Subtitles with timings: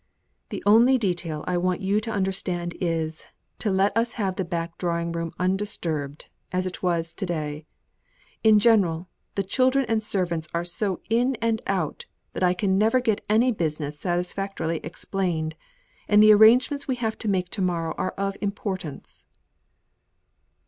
[0.49, 3.25] "The only detail I want you to understand is,
[3.59, 7.67] to let us have the back drawing room undisturbed, as it was to day.
[8.43, 12.99] In general, the children and servants are so in and out, that I can never
[12.99, 15.55] get any business satisfactorily explained;
[16.07, 19.25] and the arrangements we have to make to morrow are of importance."